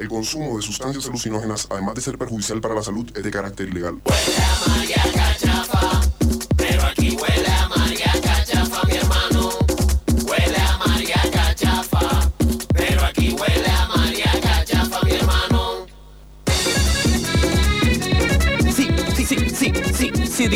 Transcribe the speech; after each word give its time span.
El 0.00 0.08
consumo 0.08 0.56
de 0.56 0.62
sustancias 0.62 1.06
alucinógenas, 1.08 1.66
además 1.68 1.94
de 1.94 2.00
ser 2.00 2.16
perjudicial 2.16 2.58
para 2.62 2.74
la 2.74 2.82
salud, 2.82 3.06
es 3.14 3.22
de 3.22 3.30
carácter 3.30 3.68
ilegal. 3.68 4.00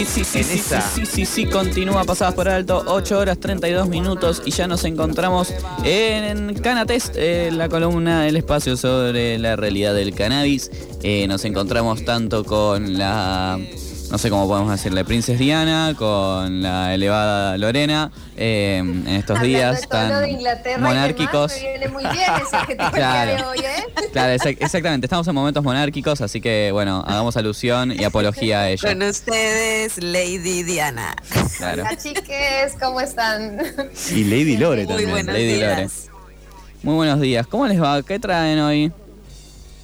Sí, 0.06 0.24
sí, 0.24 0.42
sí, 0.42 0.58
sí, 0.58 1.06
sí, 1.06 1.26
sí, 1.26 1.46
continúa 1.46 2.04
pasadas 2.04 2.34
por 2.34 2.48
alto, 2.48 2.84
8 2.86 3.18
horas 3.18 3.38
32 3.38 3.88
minutos 3.88 4.42
y 4.44 4.50
ya 4.50 4.66
nos 4.66 4.84
encontramos 4.84 5.52
en 5.84 6.54
Canatest, 6.54 7.14
eh, 7.16 7.50
la 7.52 7.68
columna 7.68 8.22
del 8.22 8.36
espacio 8.36 8.76
sobre 8.76 9.38
la 9.38 9.56
realidad 9.56 9.94
del 9.94 10.14
cannabis. 10.14 10.70
Eh, 11.02 11.26
nos 11.28 11.44
encontramos 11.44 12.04
tanto 12.04 12.44
con 12.44 12.98
la, 12.98 13.58
no 14.14 14.18
sé 14.18 14.30
cómo 14.30 14.46
podemos 14.46 14.70
decirle, 14.70 15.04
Princess 15.04 15.40
Diana, 15.40 15.92
con 15.98 16.62
la 16.62 16.94
elevada 16.94 17.58
Lorena, 17.58 18.12
eh, 18.36 18.76
en 18.78 19.08
estos 19.08 19.38
Hablando 19.40 19.58
días 19.58 19.80
de 19.80 19.86
tan 19.88 20.22
de 20.22 20.30
Inglaterra 20.30 20.78
monárquicos. 20.78 21.56
Y 21.56 21.64
demás, 21.64 21.64
me 21.64 21.78
viene 21.78 21.88
muy 21.88 22.02
bien 22.04 22.32
ese 22.46 22.56
adjetivo 22.56 22.86
el 22.90 22.94
día 22.94 23.24
Claro. 23.34 23.50
hoy, 23.50 23.58
¿eh? 23.58 24.08
Claro, 24.12 24.32
exactamente, 24.60 25.06
estamos 25.06 25.26
en 25.26 25.34
momentos 25.34 25.64
monárquicos, 25.64 26.20
así 26.20 26.40
que 26.40 26.70
bueno, 26.70 27.02
hagamos 27.04 27.36
alusión 27.36 27.90
y 27.90 28.04
apología 28.04 28.60
a 28.60 28.68
ello. 28.70 28.88
Con 28.88 29.02
ustedes, 29.02 30.00
Lady 30.00 30.62
Diana. 30.62 31.16
Claro. 31.58 31.82
Hola, 31.82 31.96
chiques, 31.96 32.74
¿cómo 32.80 33.00
están? 33.00 33.58
Y 34.14 34.22
Lady 34.22 34.56
Lore 34.56 34.82
Muy 34.84 34.86
también. 34.86 35.10
buenos 35.10 35.34
Lady 35.34 35.58
Lore. 35.60 35.76
días. 35.76 36.06
Muy 36.84 36.94
buenos 36.94 37.20
días. 37.20 37.48
¿Cómo 37.48 37.66
les 37.66 37.82
va? 37.82 38.00
¿Qué 38.04 38.20
traen 38.20 38.60
hoy? 38.60 38.92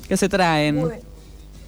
¿Qué 0.08 0.16
se 0.16 0.28
traen? 0.28 0.88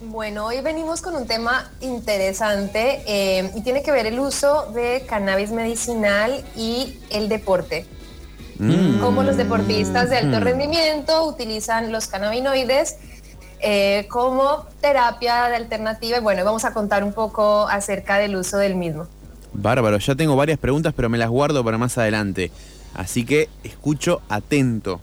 Bueno, 0.09 0.45
hoy 0.45 0.59
venimos 0.61 1.01
con 1.01 1.15
un 1.15 1.25
tema 1.27 1.71
interesante 1.79 3.01
eh, 3.07 3.51
y 3.55 3.61
tiene 3.61 3.83
que 3.83 3.91
ver 3.91 4.05
el 4.05 4.19
uso 4.19 4.69
de 4.73 5.05
cannabis 5.07 5.51
medicinal 5.51 6.43
y 6.57 6.99
el 7.09 7.29
deporte. 7.29 7.85
Mm. 8.59 8.99
Cómo 8.99 9.23
los 9.23 9.37
deportistas 9.37 10.09
de 10.09 10.17
alto 10.17 10.39
Mm. 10.39 10.43
rendimiento 10.43 11.25
utilizan 11.25 11.91
los 11.91 12.07
cannabinoides 12.07 12.97
eh, 13.61 14.05
como 14.09 14.65
terapia 14.81 15.47
de 15.47 15.55
alternativa. 15.55 16.17
Y 16.17 16.21
bueno, 16.21 16.43
vamos 16.43 16.65
a 16.65 16.73
contar 16.73 17.03
un 17.05 17.13
poco 17.13 17.67
acerca 17.69 18.17
del 18.17 18.35
uso 18.35 18.57
del 18.57 18.75
mismo. 18.75 19.07
Bárbaro, 19.53 19.97
ya 19.99 20.15
tengo 20.15 20.35
varias 20.35 20.59
preguntas, 20.59 20.93
pero 20.93 21.07
me 21.07 21.17
las 21.17 21.29
guardo 21.29 21.63
para 21.63 21.77
más 21.77 21.97
adelante. 21.97 22.51
Así 22.93 23.25
que 23.25 23.47
escucho 23.63 24.21
atento. 24.27 24.99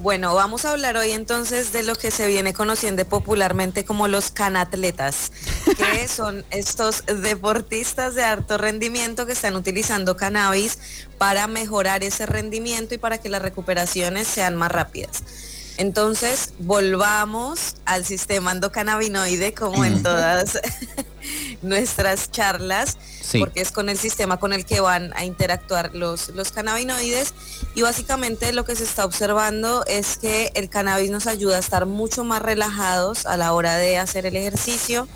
Bueno, 0.00 0.32
vamos 0.32 0.64
a 0.64 0.70
hablar 0.70 0.96
hoy 0.96 1.10
entonces 1.10 1.72
de 1.72 1.82
lo 1.82 1.96
que 1.96 2.12
se 2.12 2.28
viene 2.28 2.54
conociendo 2.54 3.04
popularmente 3.04 3.84
como 3.84 4.06
los 4.06 4.30
canatletas, 4.30 5.32
que 5.76 6.06
son 6.08 6.44
estos 6.50 7.02
deportistas 7.04 8.14
de 8.14 8.22
alto 8.22 8.58
rendimiento 8.58 9.26
que 9.26 9.32
están 9.32 9.56
utilizando 9.56 10.16
cannabis 10.16 10.78
para 11.18 11.48
mejorar 11.48 12.04
ese 12.04 12.26
rendimiento 12.26 12.94
y 12.94 12.98
para 12.98 13.18
que 13.18 13.28
las 13.28 13.42
recuperaciones 13.42 14.28
sean 14.28 14.54
más 14.54 14.70
rápidas. 14.70 15.24
Entonces, 15.78 16.54
volvamos 16.58 17.76
al 17.84 18.04
sistema 18.04 18.50
endocannabinoide 18.52 19.54
como 19.54 19.84
en 19.84 20.02
todas 20.02 20.58
nuestras 21.62 22.30
charlas, 22.30 22.96
Sí. 23.22 23.38
porque 23.40 23.60
es 23.60 23.72
con 23.72 23.88
el 23.90 23.98
sistema 23.98 24.38
con 24.38 24.52
el 24.54 24.64
que 24.64 24.80
van 24.80 25.12
a 25.14 25.24
interactuar 25.24 25.94
los, 25.94 26.30
los 26.30 26.50
cannabinoides 26.50 27.34
y 27.74 27.82
básicamente 27.82 28.52
lo 28.54 28.64
que 28.64 28.74
se 28.74 28.84
está 28.84 29.04
observando 29.04 29.84
es 29.86 30.16
que 30.16 30.50
el 30.54 30.70
cannabis 30.70 31.10
nos 31.10 31.26
ayuda 31.26 31.56
a 31.56 31.60
estar 31.60 31.84
mucho 31.84 32.24
más 32.24 32.40
relajados 32.40 33.26
a 33.26 33.36
la 33.36 33.52
hora 33.52 33.76
de 33.76 33.98
hacer 33.98 34.24
el 34.24 34.34
ejercicio. 34.34 35.06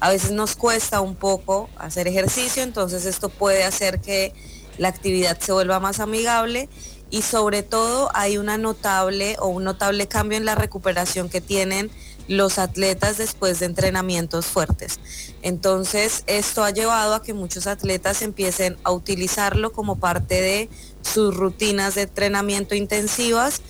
A 0.00 0.10
veces 0.10 0.32
nos 0.32 0.56
cuesta 0.56 1.00
un 1.00 1.14
poco 1.14 1.70
hacer 1.78 2.08
ejercicio, 2.08 2.62
entonces 2.64 3.04
esto 3.06 3.28
puede 3.28 3.62
hacer 3.64 4.00
que 4.00 4.34
la 4.76 4.88
actividad 4.88 5.38
se 5.38 5.52
vuelva 5.52 5.78
más 5.78 6.00
amigable 6.00 6.68
y 7.10 7.22
sobre 7.22 7.62
todo 7.62 8.10
hay 8.14 8.38
una 8.38 8.56
notable 8.56 9.36
o 9.40 9.48
un 9.48 9.64
notable 9.64 10.06
cambio 10.06 10.38
en 10.38 10.44
la 10.44 10.54
recuperación 10.54 11.28
que 11.28 11.40
tienen 11.40 11.90
los 12.28 12.60
atletas 12.60 13.18
después 13.18 13.58
de 13.58 13.66
entrenamientos 13.66 14.46
fuertes. 14.46 15.00
Entonces, 15.42 16.22
esto 16.28 16.62
ha 16.62 16.70
llevado 16.70 17.14
a 17.14 17.22
que 17.22 17.34
muchos 17.34 17.66
atletas 17.66 18.22
empiecen 18.22 18.76
a 18.84 18.92
utilizarlo 18.92 19.72
como 19.72 19.98
parte 19.98 20.40
de 20.40 20.70
sus 21.02 21.36
rutinas 21.36 21.96
de 21.96 22.02
entrenamiento 22.02 22.76
intensivas, 22.76 23.60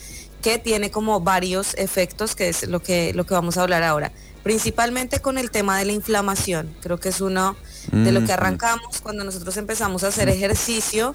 que 0.42 0.58
tiene 0.58 0.90
como 0.90 1.20
varios 1.20 1.74
efectos, 1.74 2.34
que 2.34 2.50
es 2.50 2.68
lo 2.68 2.80
que, 2.82 3.14
lo 3.14 3.24
que 3.24 3.34
vamos 3.34 3.56
a 3.56 3.62
hablar 3.62 3.82
ahora. 3.82 4.12
Principalmente 4.42 5.20
con 5.20 5.38
el 5.38 5.50
tema 5.50 5.78
de 5.78 5.86
la 5.86 5.92
inflamación. 5.92 6.74
Creo 6.80 6.98
que 6.98 7.10
es 7.10 7.20
uno 7.20 7.56
de 7.92 8.12
lo 8.12 8.20
que 8.20 8.24
Ujú. 8.26 8.32
arrancamos 8.34 9.00
cuando 9.02 9.24
nosotros 9.24 9.56
empezamos 9.56 10.04
a 10.04 10.08
hacer 10.08 10.28
ejercicio. 10.28 11.14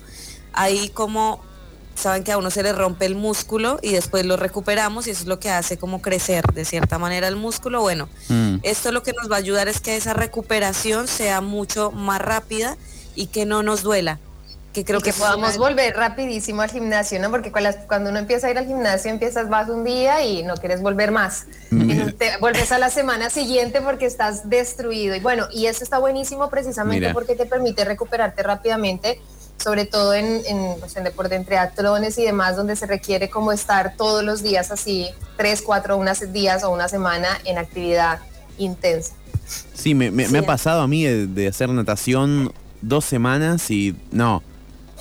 Ahí 0.53 0.89
como 0.89 1.43
saben 1.95 2.23
que 2.23 2.31
a 2.31 2.37
uno 2.37 2.51
se 2.51 2.61
le 2.63 2.71
rompe 2.73 3.05
el 3.05 3.15
músculo 3.15 3.79
y 3.81 3.93
después 3.93 4.25
lo 4.25 4.37
recuperamos 4.37 5.07
y 5.07 5.11
eso 5.11 5.21
es 5.21 5.27
lo 5.27 5.39
que 5.39 5.49
hace 5.49 5.77
como 5.77 6.01
crecer 6.01 6.45
de 6.53 6.65
cierta 6.65 6.97
manera 6.99 7.27
el 7.27 7.35
músculo. 7.35 7.81
Bueno, 7.81 8.09
Mm. 8.29 8.57
esto 8.63 8.91
lo 8.91 9.01
que 9.03 9.13
nos 9.13 9.31
va 9.31 9.35
a 9.35 9.39
ayudar 9.39 9.67
es 9.67 9.79
que 9.81 9.95
esa 9.95 10.13
recuperación 10.13 11.07
sea 11.07 11.41
mucho 11.41 11.91
más 11.91 12.21
rápida 12.21 12.77
y 13.15 13.27
que 13.27 13.45
no 13.45 13.63
nos 13.63 13.81
duela. 13.81 14.19
Que 14.73 14.83
creo 14.83 14.99
y 14.99 15.03
que 15.03 15.13
podamos 15.13 15.57
volver 15.57 15.95
rapidísimo 15.95 16.61
al 16.61 16.69
gimnasio, 16.69 17.17
¿no? 17.21 17.31
Porque 17.31 17.49
cuando 17.87 18.09
uno 18.09 18.19
empieza 18.19 18.47
a 18.47 18.51
ir 18.51 18.57
al 18.57 18.65
gimnasio, 18.67 19.09
empiezas, 19.09 19.47
vas 19.47 19.69
un 19.69 19.85
día 19.85 20.21
y 20.25 20.43
no 20.43 20.55
quieres 20.55 20.81
volver 20.81 21.11
más. 21.11 21.45
Y 21.71 22.11
te 22.11 22.35
vuelves 22.41 22.73
a 22.73 22.77
la 22.77 22.89
semana 22.89 23.29
siguiente 23.29 23.79
porque 23.79 24.05
estás 24.05 24.49
destruido. 24.49 25.15
Y 25.15 25.21
bueno, 25.21 25.47
y 25.53 25.67
eso 25.67 25.81
está 25.81 25.97
buenísimo 25.97 26.49
precisamente 26.49 26.99
Mira. 26.99 27.13
porque 27.13 27.37
te 27.37 27.45
permite 27.45 27.85
recuperarte 27.85 28.43
rápidamente, 28.43 29.21
sobre 29.65 29.85
todo 29.85 30.13
en, 30.13 30.43
en, 30.45 30.75
pues, 30.79 30.95
en 30.95 31.03
deporte, 31.03 31.33
en 31.33 31.43
triatlones 31.43 32.19
y 32.19 32.23
demás, 32.23 32.55
donde 32.55 32.75
se 32.75 32.85
requiere 32.85 33.31
como 33.31 33.51
estar 33.51 33.95
todos 33.97 34.23
los 34.23 34.43
días 34.43 34.69
así, 34.69 35.09
tres, 35.37 35.63
cuatro, 35.63 35.97
unas 35.97 36.31
días 36.31 36.63
o 36.63 36.69
una 36.69 36.87
semana 36.87 37.27
en 37.45 37.57
actividad 37.57 38.19
intensa. 38.59 39.13
Sí, 39.73 39.95
me, 39.95 40.11
me- 40.11 40.27
me 40.29 40.37
ha 40.37 40.43
pasado 40.45 40.81
a 40.81 40.87
mí 40.87 41.03
de, 41.03 41.25
de 41.25 41.47
hacer 41.47 41.67
natación 41.69 42.53
dos 42.81 43.05
semanas 43.05 43.71
y 43.71 43.95
no, 44.11 44.43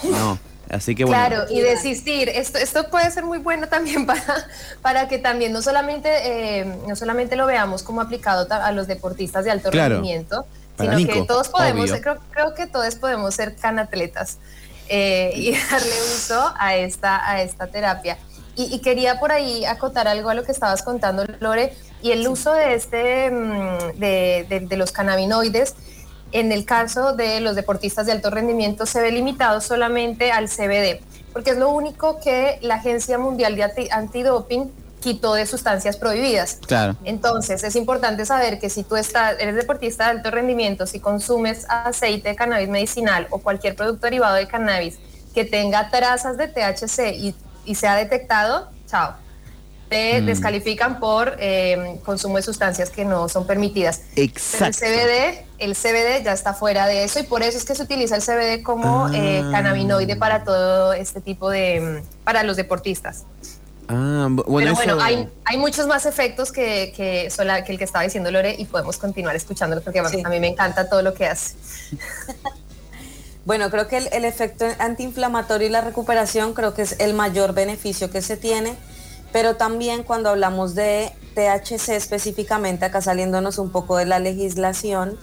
no. 0.03 0.39
Así 0.71 0.95
que 0.95 1.05
bueno. 1.05 1.27
Claro, 1.27 1.45
y 1.51 1.61
desistir. 1.61 2.31
Esto, 2.31 2.57
esto 2.57 2.89
puede 2.91 3.11
ser 3.11 3.25
muy 3.25 3.37
bueno 3.39 3.69
también 3.69 4.07
para, 4.13 4.47
para 4.81 5.09
que 5.09 5.19
también 5.19 5.53
no 5.53 5.61
solamente, 5.61 6.09
eh, 6.11 6.65
no 6.89 6.97
solamente 6.97 7.37
lo 7.37 7.45
veamos 7.47 7.83
como 7.83 8.01
aplicado 8.01 8.47
a 8.51 8.73
los 8.73 8.87
deportistas 8.87 9.45
de 9.45 9.51
alto 9.51 9.69
Claro, 9.71 9.97
rendimiento, 9.97 10.47
para 10.77 10.97
sino 10.97 11.13
que 11.13 11.23
todos 11.23 11.49
podemos, 11.49 11.91
obvio. 11.91 12.03
creo, 12.03 12.19
creo 12.31 12.55
que 12.55 12.67
todos 12.67 12.95
podemos 12.97 13.35
ser 13.35 13.57
canatletas 13.57 14.39
eh, 14.89 15.33
y 15.35 15.53
darle 15.71 15.93
uso 16.17 16.53
a 16.59 16.77
esta, 16.77 17.29
a 17.31 17.43
esta 17.43 17.67
terapia. 17.69 18.19
Y, 18.57 18.73
y 18.75 18.79
quería 18.81 19.19
por 19.19 19.33
ahí 19.33 19.65
acotar 19.65 20.07
algo 20.07 20.31
a 20.31 20.35
lo 20.35 20.45
que 20.45 20.53
estabas 20.53 20.83
contando, 20.83 21.25
Lore, 21.41 21.75
y 22.03 22.13
el 22.13 22.27
uso 22.29 22.53
de, 22.53 22.75
este, 22.75 23.31
mm, 23.31 23.99
de, 23.99 24.47
de- 24.49 24.61
de 24.69 24.77
los 24.77 24.93
cannabinoides 24.93 25.75
en 26.33 26.51
el 26.53 26.65
caso 26.65 27.15
de 27.15 27.41
los 27.41 27.55
deportistas 27.57 28.07
de 28.07 28.13
alto 28.13 28.29
rendimiento 28.31 28.87
se 28.87 29.01
ve 29.01 29.13
limitado 29.13 29.61
solamente 29.61 30.33
al 30.33 30.49
CBD, 30.49 31.01
porque 31.33 31.51
es 31.51 31.57
lo 31.59 31.69
único 31.71 32.19
que 32.21 32.59
la 32.61 32.75
Agencia 32.77 33.19
Mundial 33.19 33.55
de 33.57 33.63
Anti- 33.65 33.89
Antidoping 33.91 34.73
quitó 35.05 35.35
de 35.35 35.45
sustancias 35.45 35.99
prohibidas. 35.99 36.59
Claro. 36.67 36.97
Entonces 37.05 37.63
es 37.63 37.77
importante 37.77 38.25
saber 38.25 38.59
que 38.59 38.71
si 38.71 38.83
tú 38.85 38.97
estás, 38.97 39.37
eres 39.39 39.55
deportista 39.55 40.05
de 40.05 40.11
alto 40.13 40.31
rendimiento, 40.31 40.87
si 40.87 40.99
consumes 40.99 41.67
aceite 41.69 42.31
de 42.31 42.35
cannabis 42.37 42.71
medicinal 42.71 43.27
o 43.31 43.39
cualquier 43.39 43.77
producto 43.77 44.07
derivado 44.07 44.35
de 44.37 44.49
cannabis 44.49 44.99
que 45.35 45.45
tenga 45.45 45.91
trazas 45.91 46.39
de 46.39 46.49
THC 46.49 47.13
y, 47.17 47.35
y 47.67 47.75
sea 47.75 47.97
detectado, 47.97 48.71
chao. 48.89 49.17
Te 49.91 50.23
Mm. 50.23 50.27
descalifican 50.27 50.99
por 50.99 51.37
eh, 51.39 52.01
consumo 52.07 52.37
de 52.39 52.43
sustancias 52.43 52.89
que 52.89 53.05
no 53.05 53.29
son 53.29 53.47
permitidas. 53.47 54.01
Pero 54.15 54.23
el 54.23 54.29
Exacto. 54.31 54.79
CBD, 54.79 55.45
el 55.59 55.75
CBD 55.77 56.25
ya 56.25 56.33
está 56.33 56.55
fuera 56.55 56.87
de 56.87 57.05
eso 57.05 57.21
y 57.21 57.25
por 57.25 57.43
eso 57.43 57.59
es 57.59 57.65
que 57.67 57.75
se 57.75 57.83
utiliza 57.83 58.17
el 58.17 58.23
CBD 58.23 58.63
como 58.63 59.09
eh, 59.13 59.43
Ah. 59.45 59.51
cannabinoide 59.53 60.17
para 60.17 60.43
todo 60.45 60.95
este 60.95 61.21
tipo 61.21 61.51
de, 61.51 62.03
para 62.25 62.43
los 62.45 62.57
deportistas. 62.57 63.25
Ah, 63.89 64.29
bu- 64.31 64.45
bueno, 64.47 64.75
Pero 64.79 64.97
bueno, 64.97 64.97
eso- 64.97 65.03
hay, 65.05 65.29
hay 65.45 65.57
muchos 65.59 65.87
más 65.87 66.07
efectos 66.07 66.51
que, 66.53 66.93
que, 66.97 67.31
sola- 67.31 67.65
que 67.65 67.73
el 67.73 67.79
que 67.79 67.85
estaba 67.85 68.03
diciendo 68.05 68.31
Lore 68.31 68.55
y 68.59 68.65
podemos 68.65 68.97
continuar 68.97 69.37
escuchándolo 69.37 69.83
porque 69.83 70.03
Sí. 70.09 70.23
a 70.25 70.29
mí 70.29 70.41
me 70.41 70.49
encanta 70.49 70.89
todo 70.89 71.03
lo 71.03 71.15
que 71.15 71.27
hace. 71.27 71.55
Bueno, 73.45 73.71
creo 73.71 73.89
que 73.89 73.99
el, 73.99 74.09
el 74.13 74.25
efecto 74.25 74.65
antiinflamatorio 74.79 75.67
y 75.69 75.71
la 75.71 75.83
recuperación 75.83 76.55
creo 76.55 76.73
que 76.73 76.81
es 76.81 76.97
el 76.99 77.13
mayor 77.13 77.53
beneficio 77.53 78.11
que 78.11 78.23
se 78.23 78.39
tiene, 78.39 78.75
pero 79.35 79.57
también 79.57 80.03
cuando 80.03 80.31
hablamos 80.31 80.75
de 80.75 81.13
THC 81.35 81.91
específicamente, 81.91 82.87
acá 82.87 83.03
saliéndonos 83.03 83.59
un 83.59 83.71
poco 83.71 83.99
de 83.99 84.07
la 84.07 84.19
legislación, 84.19 85.19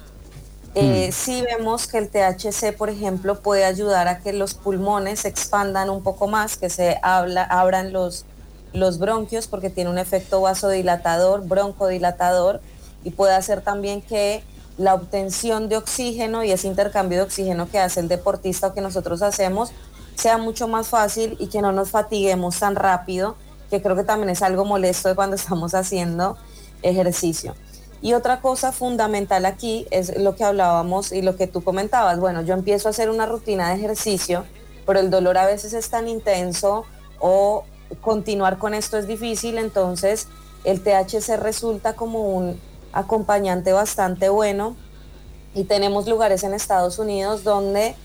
eh, 0.75 1.09
sí 1.11 1.41
vemos 1.41 1.87
que 1.87 1.97
el 1.97 2.09
THC, 2.09 2.73
por 2.77 2.91
ejemplo, 2.91 3.39
puede 3.41 3.65
ayudar 3.65 4.07
a 4.07 4.19
que 4.19 4.33
los 4.33 4.53
pulmones 4.53 5.21
se 5.21 5.27
expandan 5.27 5.89
un 5.89 6.03
poco 6.03 6.27
más, 6.27 6.57
que 6.57 6.69
se 6.69 6.99
habla, 7.01 7.43
abran 7.43 7.91
los, 7.91 8.25
los 8.73 8.99
bronquios 8.99 9.47
porque 9.47 9.69
tiene 9.69 9.89
un 9.89 9.97
efecto 9.97 10.41
vasodilatador, 10.41 11.47
broncodilatador 11.47 12.61
y 13.03 13.11
puede 13.11 13.33
hacer 13.33 13.61
también 13.61 14.01
que 14.01 14.43
la 14.77 14.93
obtención 14.93 15.69
de 15.69 15.77
oxígeno 15.77 16.43
y 16.43 16.51
ese 16.51 16.67
intercambio 16.67 17.19
de 17.19 17.23
oxígeno 17.25 17.69
que 17.69 17.79
hace 17.79 17.99
el 17.99 18.07
deportista 18.07 18.67
o 18.67 18.73
que 18.73 18.81
nosotros 18.81 19.21
hacemos 19.21 19.71
sea 20.15 20.37
mucho 20.37 20.67
más 20.67 20.87
fácil 20.87 21.35
y 21.39 21.47
que 21.47 21.61
no 21.61 21.71
nos 21.71 21.89
fatiguemos 21.91 22.59
tan 22.59 22.75
rápido, 22.75 23.35
que 23.69 23.81
creo 23.81 23.95
que 23.95 24.03
también 24.03 24.29
es 24.29 24.41
algo 24.41 24.65
molesto 24.65 25.09
de 25.09 25.15
cuando 25.15 25.35
estamos 25.37 25.73
haciendo 25.73 26.37
ejercicio. 26.81 27.55
Y 28.01 28.13
otra 28.13 28.41
cosa 28.41 28.71
fundamental 28.71 29.45
aquí 29.45 29.85
es 29.91 30.17
lo 30.17 30.35
que 30.35 30.43
hablábamos 30.43 31.11
y 31.11 31.21
lo 31.21 31.35
que 31.35 31.45
tú 31.45 31.63
comentabas. 31.63 32.19
Bueno, 32.19 32.41
yo 32.41 32.55
empiezo 32.55 32.89
a 32.89 32.91
hacer 32.91 33.11
una 33.11 33.27
rutina 33.27 33.69
de 33.69 33.75
ejercicio, 33.75 34.43
pero 34.87 34.99
el 34.99 35.11
dolor 35.11 35.37
a 35.37 35.45
veces 35.45 35.73
es 35.73 35.89
tan 35.89 36.07
intenso 36.07 36.85
o 37.19 37.63
continuar 37.99 38.57
con 38.57 38.73
esto 38.73 38.97
es 38.97 39.07
difícil, 39.07 39.57
entonces 39.57 40.27
el 40.63 40.81
THC 40.81 41.37
resulta 41.37 41.93
como 41.93 42.21
un 42.21 42.59
acompañante 42.93 43.73
bastante 43.73 44.29
bueno. 44.29 44.75
Y 45.53 45.65
tenemos 45.65 46.07
lugares 46.07 46.43
en 46.43 46.53
Estados 46.53 46.97
Unidos 46.99 47.43
donde 47.43 47.95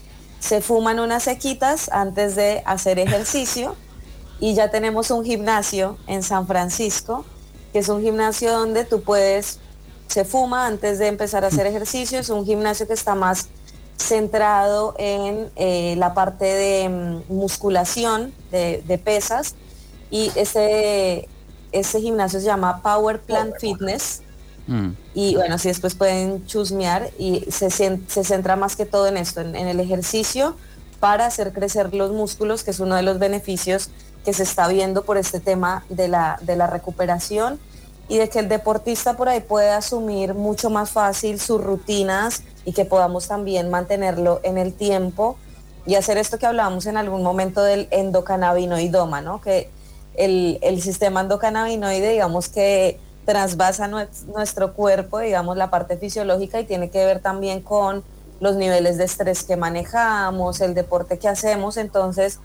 se 0.41 0.61
fuman 0.61 0.99
unas 0.99 1.25
sequitas 1.25 1.88
antes 1.91 2.35
de 2.35 2.62
hacer 2.67 2.99
ejercicio. 2.99 3.77
Y 4.41 4.55
ya 4.55 4.71
tenemos 4.71 5.11
un 5.11 5.25
gimnasio 5.25 5.97
en 6.06 6.23
San 6.23 6.47
Francisco, 6.47 7.25
que 7.73 7.79
es 7.79 7.88
un 7.88 8.03
gimnasio 8.03 8.53
donde 8.53 8.85
tú 8.85 9.03
puedes, 9.03 9.61
se 10.09 10.25
fuma 10.25 10.67
antes 10.67 10.99
de 10.99 11.06
empezar 11.06 11.44
a 11.44 11.49
hacer 11.49 11.67
ejercicio, 11.67 12.19
es 12.19 12.29
un 12.29 12.44
gimnasio 12.44 12.87
que 12.87 12.93
está 12.93 13.15
más 13.15 13.49
centrado 13.97 14.94
en 14.99 15.50
eh, 15.56 15.94
la 15.97 16.12
parte 16.12 16.44
de 16.44 16.88
mm, 16.88 17.33
musculación, 17.33 18.35
de, 18.50 18.83
de 18.87 18.99
pesas, 18.99 19.55
y 20.11 20.31
ese, 20.35 21.29
ese 21.73 22.00
gimnasio 22.00 22.41
se 22.41 22.47
llama 22.47 22.82
Power 22.82 23.20
Plant 23.20 23.55
Fitness. 23.61 24.23
Mm. 24.67 24.91
Y 25.14 25.37
bueno, 25.37 25.58
si 25.58 25.69
después 25.69 25.94
pueden 25.94 26.44
chusmear 26.47 27.11
y 27.19 27.44
se, 27.50 27.70
se 27.70 28.25
centra 28.25 28.56
más 28.56 28.76
que 28.76 28.85
todo 28.85 29.06
en 29.06 29.17
esto, 29.17 29.41
en, 29.41 29.55
en 29.55 29.69
el 29.69 29.81
ejercicio 29.81 30.56
para 31.00 31.26
hacer 31.26 31.53
crecer 31.53 31.94
los 31.94 32.12
músculos, 32.12 32.64
que 32.64 32.70
es 32.70 32.81
uno 32.81 32.97
de 32.97 33.03
los 33.03 33.19
beneficios 33.19 33.91
que 34.25 34.32
se 34.32 34.43
está 34.43 34.67
viendo 34.67 35.05
por 35.05 35.19
este 35.19 35.38
tema 35.41 35.85
de 35.88 36.09
la, 36.09 36.38
de 36.43 36.56
la 36.56 36.67
recuperación 36.67 37.61
y 38.09 38.19
de 38.19 38.29
que 38.29 38.41
el 38.41 38.49
deportista 38.49 39.17
por 39.17 39.29
ahí 39.29 39.41
pueda 39.41 39.76
asumir 39.76 40.35
mucho 40.35 40.70
más 40.70 40.91
fácil 40.91 41.41
sus 41.41 41.62
rutinas 41.62 42.43
y 42.64 42.73
que 42.73 42.85
podamos 42.85 43.29
también 43.29 43.70
mantenerlo 43.70 44.41
en 44.43 44.59
el 44.59 44.75
tiempo 44.75 45.37
y 45.87 45.94
hacer 45.94 46.19
esto 46.19 46.38
que 46.38 46.47
hablábamos 46.47 46.87
en 46.87 46.97
algún 46.97 47.23
momento 47.23 47.62
del 47.62 47.87
endocannabinoidoma, 47.93 49.20
¿no? 49.20 49.41
Que 49.41 49.70
el, 50.17 50.59
el 50.63 50.81
sistema 50.83 51.21
endocannabinoide, 51.21 52.11
digamos 52.13 52.49
que 52.49 52.99
trasvasa 53.25 53.89
nue- 53.89 54.09
nuestro 54.35 54.73
cuerpo, 54.75 55.19
digamos, 55.19 55.57
la 55.57 55.71
parte 55.71 55.97
fisiológica 55.97 56.61
y 56.61 56.65
tiene 56.65 56.91
que 56.91 57.05
ver 57.05 57.21
también 57.21 57.61
con 57.61 58.05
los 58.41 58.55
niveles 58.57 58.99
de 58.99 59.05
estrés 59.05 59.43
que 59.45 59.57
manejamos, 59.57 60.61
el 60.61 60.75
deporte 60.75 61.19
que 61.19 61.27
hacemos. 61.29 61.77
Entonces, 61.77 62.39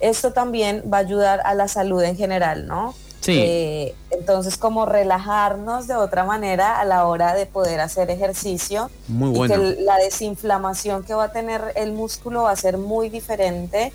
esto 0.00 0.32
también 0.32 0.82
va 0.92 0.98
a 0.98 1.00
ayudar 1.00 1.40
a 1.44 1.54
la 1.54 1.68
salud 1.68 2.02
en 2.02 2.16
general, 2.16 2.66
¿no? 2.66 2.94
Sí. 3.20 3.38
Eh, 3.40 3.94
entonces, 4.10 4.56
como 4.56 4.84
relajarnos 4.84 5.86
de 5.86 5.94
otra 5.94 6.24
manera 6.24 6.80
a 6.80 6.84
la 6.84 7.06
hora 7.06 7.34
de 7.34 7.46
poder 7.46 7.80
hacer 7.80 8.10
ejercicio 8.10 8.90
Muy 9.06 9.30
y 9.30 9.36
bueno. 9.38 9.54
que 9.54 9.60
el- 9.60 9.84
la 9.84 9.96
desinflamación 9.98 11.04
que 11.04 11.14
va 11.14 11.24
a 11.24 11.32
tener 11.32 11.60
el 11.76 11.92
músculo 11.92 12.42
va 12.44 12.50
a 12.50 12.56
ser 12.56 12.78
muy 12.78 13.10
diferente 13.10 13.92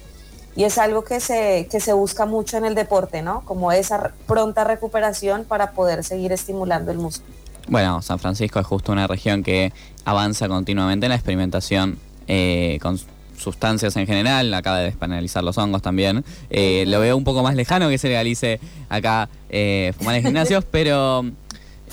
y 0.58 0.64
es 0.64 0.80
algo 0.80 1.04
que 1.04 1.20
se, 1.20 1.68
que 1.70 1.80
se 1.80 1.94
busca 1.94 2.26
mucho 2.26 2.58
en 2.58 2.66
el 2.66 2.74
deporte, 2.74 3.22
¿no? 3.22 3.42
Como 3.46 3.72
esa 3.72 4.12
pronta 4.26 4.64
recuperación 4.64 5.46
para 5.46 5.72
poder 5.72 6.04
seguir 6.04 6.32
estimulando 6.32 6.92
el 6.92 6.98
músculo. 6.98 7.32
Bueno, 7.68 8.02
San 8.02 8.18
Francisco 8.18 8.60
es 8.60 8.66
justo 8.66 8.92
una 8.92 9.06
región 9.06 9.44
que 9.44 9.72
avanza 10.04 10.48
continuamente 10.48 11.06
en 11.06 11.12
la 11.12 11.16
experimentación 11.16 12.00
eh, 12.28 12.80
con 12.82 13.00
sustancias 13.38 13.96
en 13.98 14.08
general, 14.08 14.52
acaba 14.52 14.80
de 14.80 14.86
despenalizar 14.86 15.44
los 15.44 15.60
hongos 15.60 15.84
también. 15.84 16.26
Eh, 16.50 16.86
lo 16.88 17.00
veo 17.02 17.16
un 17.16 17.24
poco 17.24 17.44
más 17.44 17.54
lejano 17.54 17.88
que 17.90 18.00
se 18.00 18.08
legalice 18.08 18.60
acá 18.90 19.30
eh, 19.50 19.94
fumar 19.96 20.16
en 20.16 20.24
gimnasios, 20.24 20.66
pero 20.72 21.24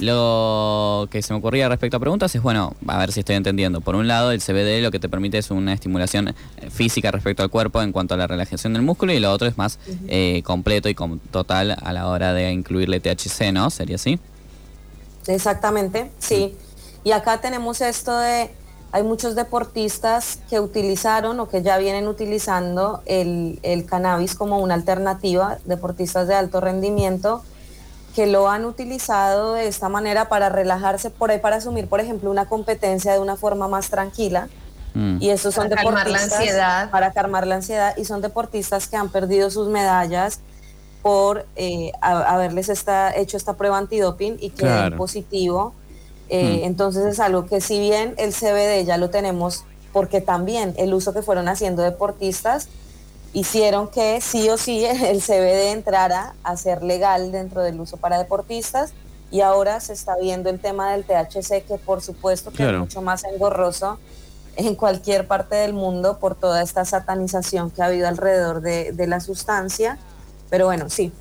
lo 0.00 1.08
que 1.10 1.22
se 1.22 1.32
me 1.32 1.38
ocurría 1.38 1.68
respecto 1.68 1.96
a 1.96 2.00
preguntas 2.00 2.34
es, 2.34 2.42
bueno, 2.42 2.74
a 2.86 2.98
ver 2.98 3.12
si 3.12 3.20
estoy 3.20 3.36
entendiendo. 3.36 3.80
Por 3.80 3.94
un 3.94 4.08
lado, 4.08 4.30
el 4.32 4.40
CBD 4.40 4.82
lo 4.82 4.90
que 4.90 4.98
te 4.98 5.08
permite 5.08 5.38
es 5.38 5.50
una 5.50 5.72
estimulación 5.72 6.28
eh, 6.28 6.34
física 6.70 7.10
respecto 7.10 7.42
al 7.42 7.50
cuerpo 7.50 7.80
en 7.82 7.92
cuanto 7.92 8.14
a 8.14 8.16
la 8.16 8.26
relajación 8.26 8.72
del 8.72 8.82
músculo 8.82 9.12
y 9.12 9.20
lo 9.20 9.30
otro 9.32 9.46
es 9.48 9.56
más 9.56 9.78
eh, 10.08 10.42
completo 10.44 10.88
y 10.88 10.94
com- 10.94 11.18
total 11.30 11.76
a 11.80 11.92
la 11.92 12.08
hora 12.08 12.32
de 12.32 12.50
incluirle 12.52 13.00
THC, 13.00 13.52
¿no? 13.52 13.70
¿Sería 13.70 13.96
así? 13.96 14.18
Exactamente, 15.26 16.10
sí. 16.18 16.54
Y 17.04 17.12
acá 17.12 17.40
tenemos 17.40 17.80
esto 17.80 18.16
de, 18.18 18.50
hay 18.92 19.02
muchos 19.02 19.34
deportistas 19.34 20.38
que 20.50 20.60
utilizaron 20.60 21.38
o 21.40 21.48
que 21.48 21.62
ya 21.62 21.78
vienen 21.78 22.08
utilizando 22.08 23.02
el, 23.06 23.58
el 23.62 23.86
cannabis 23.86 24.34
como 24.34 24.58
una 24.58 24.74
alternativa, 24.74 25.58
deportistas 25.64 26.28
de 26.28 26.34
alto 26.34 26.60
rendimiento, 26.60 27.42
que 28.14 28.26
lo 28.26 28.48
han 28.48 28.64
utilizado 28.64 29.54
de 29.54 29.66
esta 29.66 29.88
manera 29.88 30.28
para 30.28 30.48
relajarse, 30.48 31.10
por 31.10 31.30
ahí 31.30 31.38
para 31.38 31.56
asumir, 31.56 31.88
por 31.88 32.00
ejemplo, 32.00 32.30
una 32.30 32.46
competencia 32.46 33.12
de 33.12 33.18
una 33.18 33.36
forma 33.36 33.66
más 33.68 33.90
tranquila. 33.90 34.48
Mm. 34.94 35.16
Y 35.20 35.30
estos 35.30 35.54
son 35.54 35.68
Para 35.68 35.82
calmar 35.82 36.06
la 36.06 36.18
deportistas 36.18 36.38
ansiedad. 36.40 36.90
para 36.90 37.12
calmar 37.12 37.46
la 37.46 37.56
ansiedad 37.56 37.96
y 37.96 38.04
son 38.04 38.20
deportistas 38.20 38.86
que 38.86 38.96
han 38.96 39.08
perdido 39.08 39.50
sus 39.50 39.68
medallas 39.68 40.38
por 41.02 41.44
eh, 41.56 41.90
a- 42.00 42.32
haberles 42.34 42.68
esta, 42.68 43.14
hecho 43.14 43.36
esta 43.36 43.54
prueba 43.54 43.76
antidoping 43.78 44.36
y 44.40 44.50
que 44.50 44.62
Claro. 44.62 44.96
positivo. 44.96 45.74
Eh, 46.28 46.60
Mm. 46.62 46.64
Entonces 46.66 47.04
es 47.06 47.18
algo 47.20 47.46
que 47.46 47.60
si 47.60 47.80
bien 47.80 48.14
el 48.16 48.32
CBD 48.32 48.84
ya 48.86 48.96
lo 48.96 49.10
tenemos, 49.10 49.64
porque 49.92 50.20
también 50.20 50.72
el 50.78 50.94
uso 50.94 51.12
que 51.12 51.22
fueron 51.22 51.48
haciendo 51.48 51.82
deportistas 51.82 52.68
hicieron 53.34 53.88
que 53.88 54.20
sí 54.22 54.48
o 54.48 54.56
sí 54.56 54.84
el 54.86 55.20
CBD 55.20 55.72
entrara 55.72 56.34
a 56.42 56.56
ser 56.56 56.82
legal 56.82 57.30
dentro 57.32 57.62
del 57.62 57.78
uso 57.80 57.98
para 57.98 58.16
deportistas 58.16 58.94
y 59.30 59.40
ahora 59.42 59.80
se 59.80 59.92
está 59.92 60.16
viendo 60.16 60.48
el 60.48 60.60
tema 60.60 60.92
del 60.92 61.04
THC 61.04 61.66
que 61.66 61.76
por 61.84 62.00
supuesto 62.00 62.50
que 62.50 62.56
Claro. 62.58 62.76
es 62.78 62.80
mucho 62.80 63.02
más 63.02 63.24
engorroso 63.24 63.98
en 64.56 64.76
cualquier 64.76 65.26
parte 65.26 65.56
del 65.56 65.72
mundo 65.74 66.18
por 66.20 66.36
toda 66.36 66.62
esta 66.62 66.84
satanización 66.84 67.70
que 67.70 67.82
ha 67.82 67.86
habido 67.86 68.06
alrededor 68.06 68.60
de, 68.60 68.92
de 68.92 69.06
la 69.08 69.18
sustancia. 69.20 69.98
Pero 70.48 70.66
bueno, 70.66 70.88
sí, 70.88 71.12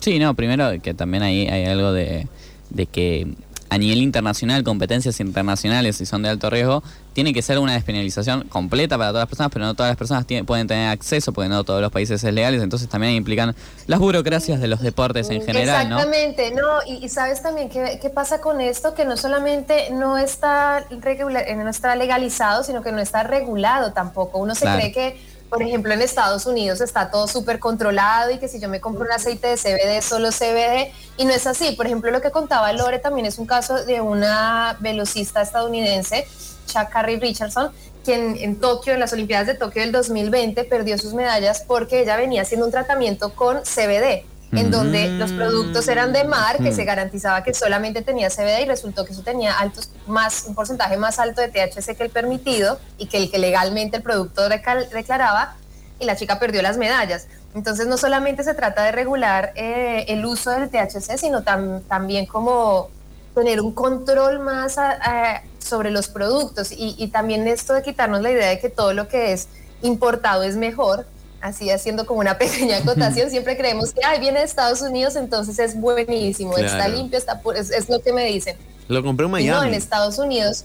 Sí, 0.00 0.18
no, 0.18 0.34
primero 0.34 0.68
que 0.82 0.92
también 0.92 1.22
ahí 1.22 1.46
hay 1.48 1.64
algo 1.64 1.92
de, 1.92 2.28
de 2.68 2.84
que 2.86 3.32
a 3.70 3.78
nivel 3.78 4.02
internacional, 4.02 4.62
competencias 4.62 5.18
internacionales, 5.20 5.96
si 5.96 6.06
son 6.06 6.22
de 6.22 6.28
alto 6.28 6.50
riesgo, 6.50 6.82
tiene 7.12 7.32
que 7.32 7.42
ser 7.42 7.58
una 7.58 7.72
despenalización 7.72 8.44
completa 8.48 8.96
para 8.98 9.10
todas 9.10 9.22
las 9.22 9.28
personas, 9.28 9.52
pero 9.52 9.64
no 9.64 9.74
todas 9.74 9.90
las 9.90 9.96
personas 9.96 10.26
tienen- 10.26 10.46
pueden 10.46 10.66
tener 10.66 10.88
acceso, 10.90 11.32
porque 11.32 11.48
no 11.48 11.64
todos 11.64 11.80
los 11.80 11.90
países 11.90 12.22
es 12.22 12.32
legales, 12.34 12.62
entonces 12.62 12.88
también 12.88 13.14
implican 13.14 13.54
las 13.86 13.98
burocracias 14.00 14.60
de 14.60 14.66
los 14.68 14.80
deportes 14.80 15.30
en 15.30 15.42
general. 15.42 15.82
Exactamente, 15.86 16.50
¿no? 16.52 16.82
Y, 16.86 17.04
y 17.04 17.08
sabes 17.08 17.42
también 17.42 17.68
qué, 17.68 17.98
qué 18.00 18.10
pasa 18.10 18.40
con 18.40 18.60
esto, 18.60 18.94
que 18.94 19.04
no 19.04 19.16
solamente 19.16 19.90
no 19.92 20.18
está, 20.18 20.84
regula- 21.00 21.42
eh, 21.42 21.56
no 21.56 21.68
está 21.70 21.96
legalizado, 21.96 22.64
sino 22.64 22.82
que 22.82 22.92
no 22.92 23.00
está 23.00 23.22
regulado 23.22 23.92
tampoco. 23.92 24.38
Uno 24.38 24.54
se 24.54 24.62
Claro. 24.62 24.80
cree 24.80 24.92
que, 24.92 25.33
por 25.54 25.62
ejemplo, 25.62 25.94
en 25.94 26.02
Estados 26.02 26.46
Unidos 26.46 26.80
está 26.80 27.12
todo 27.12 27.28
súper 27.28 27.60
controlado 27.60 28.32
y 28.32 28.38
que 28.38 28.48
si 28.48 28.58
yo 28.58 28.68
me 28.68 28.80
compro 28.80 29.04
un 29.04 29.12
aceite 29.12 29.46
de 29.46 29.56
CBD, 29.56 30.02
solo 30.02 30.30
CBD, 30.30 30.90
y 31.16 31.24
no 31.24 31.30
es 31.30 31.46
así. 31.46 31.76
Por 31.76 31.86
ejemplo, 31.86 32.10
lo 32.10 32.20
que 32.20 32.32
contaba 32.32 32.72
Lore 32.72 32.98
también 32.98 33.24
es 33.24 33.38
un 33.38 33.46
caso 33.46 33.84
de 33.84 34.00
una 34.00 34.76
velocista 34.80 35.42
estadounidense, 35.42 36.26
Shakari 36.66 37.20
Richardson, 37.20 37.70
quien 38.04 38.36
en 38.36 38.58
Tokio, 38.58 38.94
en 38.94 38.98
las 38.98 39.12
Olimpiadas 39.12 39.46
de 39.46 39.54
Tokio 39.54 39.82
del 39.82 39.92
2020, 39.92 40.64
perdió 40.64 40.98
sus 40.98 41.14
medallas 41.14 41.62
porque 41.64 42.00
ella 42.00 42.16
venía 42.16 42.42
haciendo 42.42 42.66
un 42.66 42.72
tratamiento 42.72 43.32
con 43.36 43.60
CBD 43.62 44.24
en 44.56 44.70
donde 44.70 45.08
los 45.08 45.32
productos 45.32 45.88
eran 45.88 46.12
de 46.12 46.24
mar, 46.24 46.58
que 46.58 46.70
Mm. 46.70 46.74
se 46.76 46.84
garantizaba 46.84 47.42
que 47.42 47.54
solamente 47.54 48.02
tenía 48.02 48.30
CBD 48.30 48.62
y 48.62 48.64
resultó 48.66 49.04
que 49.04 49.12
eso 49.12 49.22
tenía 49.22 49.58
altos, 49.58 49.90
más, 50.06 50.44
un 50.46 50.54
porcentaje 50.54 50.96
más 50.96 51.18
alto 51.18 51.40
de 51.40 51.48
THC 51.48 51.96
que 51.96 52.04
el 52.04 52.10
permitido 52.10 52.78
y 52.98 53.06
que 53.06 53.16
el 53.18 53.30
que 53.30 53.38
legalmente 53.38 53.96
el 53.98 54.02
producto 54.02 54.48
recal- 54.48 54.88
declaraba 54.90 55.56
y 55.98 56.04
la 56.04 56.16
chica 56.16 56.38
perdió 56.38 56.62
las 56.62 56.76
medallas. 56.76 57.26
Entonces 57.54 57.86
no 57.86 57.96
solamente 57.96 58.42
se 58.44 58.54
trata 58.54 58.82
de 58.82 58.92
regular 58.92 59.52
eh, 59.54 60.04
el 60.08 60.24
uso 60.26 60.50
del 60.50 60.68
THC, 60.70 61.16
sino 61.18 61.42
tam- 61.42 61.82
también 61.88 62.26
como 62.26 62.90
tener 63.34 63.60
un 63.60 63.72
control 63.72 64.40
más 64.40 64.78
a- 64.78 64.98
a- 65.00 65.42
sobre 65.58 65.90
los 65.90 66.08
productos 66.08 66.70
y, 66.72 66.94
y 66.98 67.08
también 67.08 67.48
esto 67.48 67.72
de 67.74 67.82
quitarnos 67.82 68.20
la 68.22 68.30
idea 68.30 68.48
de 68.48 68.58
que 68.58 68.68
todo 68.68 68.92
lo 68.92 69.08
que 69.08 69.32
es 69.32 69.48
importado 69.82 70.42
es 70.42 70.56
mejor, 70.56 71.06
así 71.44 71.70
haciendo 71.70 72.06
como 72.06 72.20
una 72.20 72.38
pequeña 72.38 72.78
acotación, 72.78 73.30
siempre 73.30 73.56
creemos 73.56 73.92
que 73.92 74.00
Ay, 74.04 74.18
viene 74.18 74.38
de 74.40 74.44
Estados 74.46 74.80
Unidos, 74.82 75.14
entonces 75.16 75.58
es 75.58 75.78
buenísimo, 75.78 76.56
está 76.56 76.76
Claro. 76.76 76.94
limpio, 76.94 77.18
está 77.18 77.42
pu- 77.42 77.54
es, 77.54 77.70
es 77.70 77.88
lo 77.88 78.00
que 78.00 78.12
me 78.12 78.24
dicen. 78.24 78.56
Lo 78.88 79.02
compré 79.02 79.26
en 79.26 79.30
Y 79.30 79.32
no, 79.32 79.38
en 79.38 79.46
Miami. 79.60 79.76
Estados 79.76 80.18
Unidos, 80.18 80.64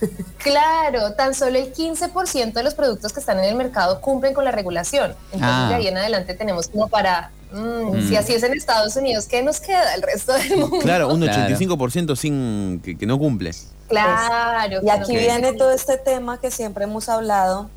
claro, 0.38 1.12
tan 1.14 1.34
solo 1.34 1.58
el 1.58 1.72
15% 1.72 2.52
de 2.52 2.62
los 2.62 2.74
productos 2.74 3.12
que 3.12 3.20
están 3.20 3.38
en 3.38 3.44
el 3.46 3.54
mercado 3.54 4.00
cumplen 4.00 4.34
con 4.34 4.44
la 4.44 4.50
regulación. 4.50 5.14
Entonces 5.32 5.40
Ah. 5.42 5.66
de 5.68 5.74
ahí 5.76 5.86
en 5.88 5.96
adelante 5.98 6.34
tenemos 6.34 6.68
como 6.68 6.88
para, 6.88 7.30
Mm, 7.52 8.08
Si 8.08 8.14
así 8.14 8.32
es 8.32 8.44
en 8.44 8.52
Estados 8.52 8.94
Unidos, 8.94 9.26
¿qué 9.26 9.42
nos 9.42 9.58
queda 9.58 9.96
el 9.96 10.02
resto 10.02 10.32
del 10.34 10.56
mundo? 10.56 10.78
Claro, 10.82 11.08
un 11.12 11.20
Claro. 11.20 11.52
85% 11.56 12.14
sin 12.14 12.80
que, 12.84 12.96
que 12.96 13.06
no 13.06 13.18
cumple. 13.18 13.50
Claro. 13.88 14.78
Y 14.80 14.84
que 14.84 14.90
aquí 14.92 15.12
no- 15.14 15.18
viene 15.18 15.52
todo 15.54 15.72
este 15.72 15.96
tema 15.98 16.40
que 16.40 16.52
siempre 16.52 16.84
hemos 16.84 17.08
hablado 17.08 17.68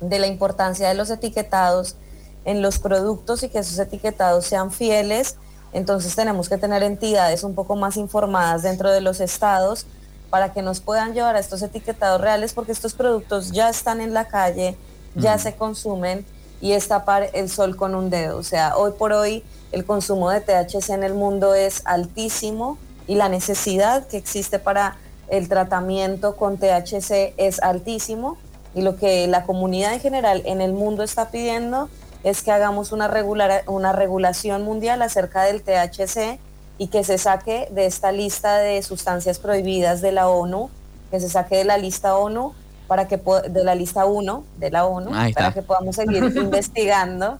de 0.00 0.18
la 0.18 0.26
importancia 0.26 0.88
de 0.88 0.94
los 0.94 1.10
etiquetados 1.10 1.96
en 2.44 2.62
los 2.62 2.78
productos 2.78 3.42
y 3.42 3.48
que 3.48 3.58
esos 3.58 3.78
etiquetados 3.78 4.46
sean 4.46 4.70
fieles. 4.70 5.36
Entonces 5.72 6.14
tenemos 6.14 6.48
que 6.48 6.58
tener 6.58 6.82
entidades 6.82 7.42
un 7.42 7.54
poco 7.54 7.76
más 7.76 7.96
informadas 7.96 8.62
dentro 8.62 8.90
de 8.90 9.00
los 9.00 9.20
estados 9.20 9.86
para 10.30 10.52
que 10.52 10.62
nos 10.62 10.80
puedan 10.80 11.14
llevar 11.14 11.36
a 11.36 11.40
estos 11.40 11.62
etiquetados 11.62 12.20
reales 12.20 12.52
porque 12.52 12.72
estos 12.72 12.94
productos 12.94 13.52
ya 13.52 13.68
están 13.68 14.00
en 14.00 14.14
la 14.14 14.26
calle, 14.26 14.76
ya 15.14 15.38
se 15.38 15.54
consumen 15.54 16.26
y 16.60 16.72
es 16.72 16.88
tapar 16.88 17.30
el 17.34 17.48
sol 17.48 17.76
con 17.76 17.94
un 17.94 18.10
dedo. 18.10 18.38
O 18.38 18.42
sea, 18.42 18.76
hoy 18.76 18.92
por 18.98 19.12
hoy 19.12 19.44
el 19.72 19.84
consumo 19.84 20.30
de 20.30 20.40
THC 20.40 20.90
en 20.90 21.02
el 21.02 21.14
mundo 21.14 21.54
es 21.54 21.82
altísimo 21.84 22.78
y 23.06 23.16
la 23.16 23.28
necesidad 23.28 24.06
que 24.06 24.16
existe 24.16 24.58
para 24.58 24.96
el 25.28 25.48
tratamiento 25.48 26.36
con 26.36 26.58
THC 26.58 27.34
es 27.36 27.60
altísimo 27.62 28.38
y 28.74 28.82
lo 28.82 28.96
que 28.96 29.26
la 29.26 29.44
comunidad 29.44 29.94
en 29.94 30.00
general 30.00 30.42
en 30.46 30.60
el 30.60 30.72
mundo 30.72 31.02
está 31.02 31.30
pidiendo 31.30 31.88
es 32.24 32.42
que 32.42 32.50
hagamos 32.50 32.92
una, 32.92 33.06
regular, 33.06 33.62
una 33.66 33.92
regulación 33.92 34.62
mundial 34.62 35.02
acerca 35.02 35.42
del 35.42 35.62
THC 35.62 36.38
y 36.78 36.88
que 36.88 37.04
se 37.04 37.18
saque 37.18 37.68
de 37.70 37.86
esta 37.86 38.10
lista 38.12 38.58
de 38.58 38.82
sustancias 38.82 39.38
prohibidas 39.38 40.00
de 40.00 40.12
la 40.12 40.28
ONU, 40.28 40.70
que 41.10 41.20
se 41.20 41.28
saque 41.28 41.56
de 41.56 41.64
la 41.64 41.78
lista 41.78 42.16
ONU 42.16 42.54
para 42.86 43.08
que 43.08 43.16
de 43.16 43.64
la 43.64 43.74
lista 43.74 44.04
1 44.04 44.44
de 44.58 44.70
la 44.70 44.86
ONU 44.86 45.10
para 45.34 45.52
que 45.52 45.62
podamos 45.62 45.96
seguir 45.96 46.22
investigando 46.36 47.38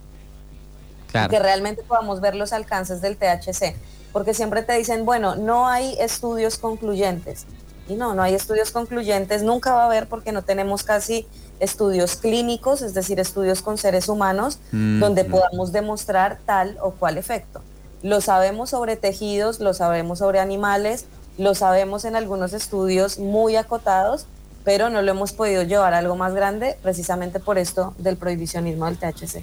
y 1.13 1.29
que 1.29 1.39
realmente 1.39 1.83
podamos 1.83 2.21
ver 2.21 2.35
los 2.35 2.53
alcances 2.53 3.01
del 3.01 3.17
THC. 3.17 3.77
Porque 4.13 4.33
siempre 4.33 4.63
te 4.63 4.75
dicen, 4.75 5.05
bueno, 5.05 5.35
no 5.35 5.67
hay 5.67 5.97
estudios 5.99 6.57
concluyentes. 6.57 7.47
Y 7.89 7.95
no, 7.95 8.15
no 8.15 8.23
hay 8.23 8.35
estudios 8.35 8.71
concluyentes, 8.71 9.43
nunca 9.43 9.75
va 9.75 9.83
a 9.83 9.87
haber 9.87 10.09
porque 10.09 10.33
no 10.33 10.43
tenemos 10.43 10.85
casi 10.85 11.27
estudios 11.61 12.17
clínicos, 12.17 12.83
es 12.83 12.95
decir, 12.95 13.21
estudios 13.21 13.63
con 13.63 13.79
seres 13.79 14.09
humanos, 14.09 14.59
Mm, 14.73 15.01
donde 15.01 15.25
mm. 15.25 15.31
podamos 15.31 15.73
demostrar 15.73 16.39
tal 16.47 16.77
o 16.81 16.93
cual 16.93 17.19
efecto. 17.19 17.63
Lo 18.03 18.21
sabemos 18.21 18.71
sobre 18.71 18.97
tejidos, 18.97 19.61
lo 19.61 19.73
sabemos 19.73 20.19
sobre 20.19 20.41
animales, 20.41 21.07
lo 21.39 21.55
sabemos 21.55 22.05
en 22.05 22.17
algunos 22.17 22.53
estudios 22.53 23.19
muy 23.19 23.57
acotados, 23.57 24.27
pero 24.65 24.91
no 24.91 25.03
lo 25.03 25.11
hemos 25.11 25.33
podido 25.33 25.63
llevar 25.63 25.95
a 25.95 25.99
algo 25.99 26.17
más 26.17 26.35
grande 26.35 26.77
precisamente 26.83 27.41
por 27.41 27.59
esto 27.59 27.95
del 27.99 28.17
prohibicionismo 28.17 28.87
del 28.87 28.97
THC. 28.97 29.43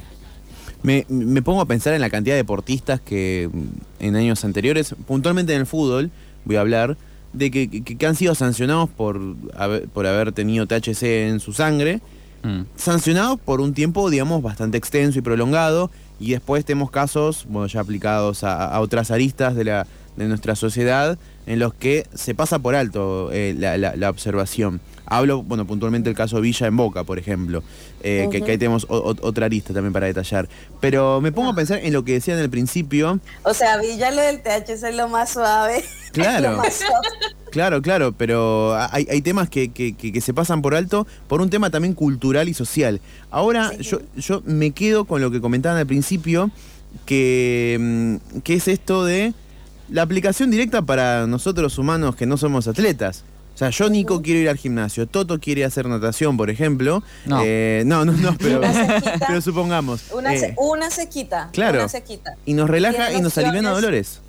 Me, 0.83 1.05
me 1.09 1.41
pongo 1.41 1.61
a 1.61 1.65
pensar 1.65 1.93
en 1.93 2.01
la 2.01 2.09
cantidad 2.09 2.33
de 2.33 2.37
deportistas 2.37 2.99
que 3.01 3.49
en 3.99 4.15
años 4.15 4.43
anteriores, 4.43 4.95
puntualmente 5.05 5.53
en 5.53 5.61
el 5.61 5.67
fútbol, 5.67 6.09
voy 6.43 6.55
a 6.55 6.61
hablar, 6.61 6.97
de 7.33 7.49
que, 7.51 7.69
que- 7.69 7.97
que 7.97 8.05
han 8.05 8.15
sido 8.15 8.35
sancionados 8.35 8.89
por 8.89 9.19
haber, 9.55 9.87
por 9.89 10.05
haber 10.05 10.31
tenido 10.31 10.67
THC 10.67 11.27
en 11.29 11.39
su 11.39 11.53
sangre, 11.53 12.01
Mm. 12.43 12.61
sancionados 12.75 13.39
por 13.39 13.61
un 13.61 13.73
tiempo, 13.75 14.09
digamos, 14.09 14.41
bastante 14.41 14.75
extenso 14.77 15.19
y 15.19 15.21
prolongado, 15.21 15.91
y 16.19 16.31
después 16.31 16.65
tenemos 16.65 16.89
casos, 16.89 17.45
bueno, 17.47 17.67
ya 17.67 17.81
aplicados 17.81 18.43
a, 18.43 18.65
a 18.65 18.79
otras 18.81 19.11
aristas 19.11 19.55
de, 19.55 19.63
la, 19.65 19.85
de 20.15 20.25
nuestra 20.27 20.55
sociedad, 20.55 21.17
en 21.45 21.59
los 21.59 21.73
que 21.73 22.05
se 22.13 22.35
pasa 22.35 22.59
por 22.59 22.75
alto 22.75 23.29
eh, 23.31 23.55
la, 23.57 23.77
la- 23.77 23.95
la 23.95 24.09
observación. 24.09 24.81
Hablo, 25.05 25.43
bueno, 25.43 25.65
puntualmente 25.67 26.09
el 26.09 26.15
caso 26.15 26.39
Villa 26.39 26.67
en 26.67 26.77
Boca, 26.77 27.03
por 27.03 27.19
ejemplo, 27.19 27.63
eh, 28.01 28.27
que, 28.31 28.41
que 28.41 28.51
ahí 28.51 28.57
tenemos 28.57 28.85
o- 28.87 28.97
o- 28.97 29.15
otra 29.27 29.47
arista 29.47 29.73
también 29.73 29.91
para 29.91 30.05
detallar. 30.07 30.47
Pero 30.79 31.19
me 31.19 31.31
pongo 31.33 31.49
a 31.49 31.55
pensar 31.55 31.79
en 31.83 31.91
lo 31.91 32.05
que 32.05 32.13
decían 32.13 32.37
al 32.39 32.49
principio, 32.49 33.19
O 33.43 33.53
sea, 33.53 33.77
Villa 33.77 34.11
lo 34.11 34.21
del 34.21 34.41
THC 34.41 34.83
es 34.89 34.95
lo 34.95 35.09
más 35.09 35.31
suave. 35.31 35.83
Claro. 36.11 36.57
más. 36.57 36.81
Claro, 37.51 37.81
claro, 37.81 38.11
pero 38.11 38.75
hay, 38.91 39.07
hay 39.09 39.21
temas 39.21 39.49
que, 39.49 39.69
que- 39.71 39.93
que- 39.95 40.11
que 40.11 40.19
se 40.21 40.33
pasan 40.33 40.61
por 40.61 40.75
alto 40.75 41.07
por 41.27 41.41
un 41.41 41.49
tema 41.49 41.69
también 41.69 41.93
cultural 41.93 42.49
y 42.49 42.53
social. 42.53 42.99
Ahora 43.29 43.71
yo, 43.77 44.01
yo 44.17 44.41
me 44.45 44.71
quedo 44.71 45.05
con 45.05 45.21
lo 45.21 45.31
que 45.31 45.39
comentaban 45.39 45.77
al 45.77 45.87
principio, 45.87 46.51
que, 47.05 47.77
mm, 47.79 48.39
que 48.41 48.53
es 48.55 48.67
esto 48.67 49.05
de 49.05 49.33
la 49.91 50.01
aplicación 50.01 50.49
directa 50.51 50.81
para 50.81 51.27
nosotros 51.27 51.77
humanos 51.77 52.15
que 52.15 52.25
no 52.25 52.37
somos 52.37 52.67
atletas. 52.67 53.23
O 53.53 53.57
sea, 53.57 53.69
yo, 53.69 53.89
Nico, 53.89 54.21
quiero 54.21 54.39
ir 54.39 54.49
al 54.49 54.57
gimnasio. 54.57 55.05
Toto 55.07 55.39
quiere 55.39 55.65
hacer 55.65 55.85
natación, 55.85 56.37
por 56.37 56.49
ejemplo. 56.49 57.03
No. 57.25 57.41
Eh, 57.45 57.83
no, 57.85 58.05
no, 58.05 58.13
no, 58.13 58.35
pero, 58.39 58.59
Una 58.59 58.73
sequita. 58.73 59.19
pero 59.27 59.41
supongamos. 59.41 60.03
Una, 60.13 60.31
se, 60.31 60.45
Eh, 60.47 60.55
una 60.57 60.89
sequita. 60.89 61.49
claro. 61.51 61.79
Una 61.79 61.89
sequita. 61.89 62.35
y 62.45 62.53
nos 62.53 62.69
relaja 62.69 63.11
y 63.11 63.21
nos 63.21 63.37
aliviana 63.37 63.73
opciones. 63.73 63.81
dolores. 63.81 64.21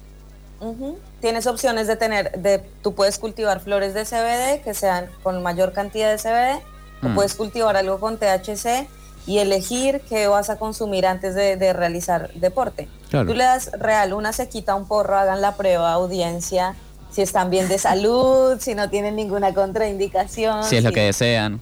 Tienes 1.20 1.46
opciones 1.46 1.86
de 1.86 1.96
tener, 1.96 2.32
de, 2.40 2.62
tú 2.82 2.94
puedes 2.94 3.18
cultivar 3.18 3.60
flores 3.60 3.94
de 3.94 4.04
CBD 4.04 4.62
que 4.62 4.74
sean 4.74 5.06
con 5.22 5.42
mayor 5.42 5.72
cantidad 5.72 6.10
de 6.10 6.18
CBD, 6.18 6.62
Mm. 7.00 7.06
o 7.06 7.14
puedes 7.16 7.34
cultivar 7.34 7.76
algo 7.76 7.98
con 7.98 8.16
THC 8.16 8.86
y 9.26 9.38
elegir 9.38 10.02
qué 10.08 10.28
vas 10.28 10.50
a 10.50 10.56
consumir 10.56 11.04
antes 11.06 11.34
de, 11.34 11.56
de 11.56 11.72
realizar 11.72 12.32
deporte. 12.34 12.86
Claro. 13.12 13.28
Tú 13.28 13.34
le 13.34 13.44
das 13.44 13.70
real 13.78 14.12
una 14.12 14.32
sequita 14.32 14.72
a 14.72 14.74
un 14.74 14.86
porro, 14.86 15.16
hagan 15.16 15.40
la 15.40 15.54
prueba, 15.54 15.92
audiencia, 15.92 16.74
si 17.10 17.22
están 17.22 17.50
bien 17.50 17.68
de 17.68 17.78
salud, 17.78 18.58
si 18.60 18.74
no 18.74 18.88
tienen 18.90 19.16
ninguna 19.16 19.52
contraindicación. 19.54 20.64
Si 20.64 20.76
es 20.76 20.84
lo 20.84 20.92
que 20.92 21.02
desean. 21.02 21.60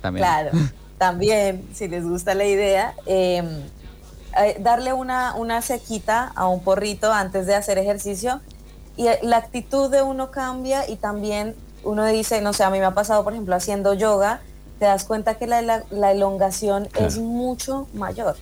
También. 0.00 0.24
Claro, 0.26 0.50
también, 0.98 1.68
si 1.74 1.88
les 1.88 2.04
gusta 2.04 2.34
la 2.34 2.44
idea, 2.44 2.94
eh, 3.06 3.42
eh, 4.40 4.56
darle 4.60 4.92
una, 4.92 5.34
una 5.36 5.62
sequita 5.62 6.32
a 6.34 6.46
un 6.48 6.62
porrito 6.62 7.12
antes 7.12 7.46
de 7.46 7.54
hacer 7.54 7.78
ejercicio 7.78 8.40
y 8.96 9.06
eh, 9.08 9.18
la 9.22 9.36
actitud 9.38 9.90
de 9.90 10.02
uno 10.02 10.30
cambia 10.30 10.88
y 10.88 10.96
también 10.96 11.54
uno 11.82 12.04
dice, 12.06 12.40
no 12.40 12.52
sé, 12.52 12.64
a 12.64 12.70
mí 12.70 12.78
me 12.78 12.84
ha 12.86 12.94
pasado, 12.94 13.24
por 13.24 13.32
ejemplo, 13.32 13.54
haciendo 13.56 13.94
yoga, 13.94 14.40
te 14.78 14.86
das 14.86 15.04
cuenta 15.04 15.34
que 15.34 15.46
la, 15.46 15.60
la- 15.62 15.84
la 15.90 16.12
elongación 16.12 16.88
es 16.98 17.18
mucho 17.18 17.88
mayor. 17.94 18.36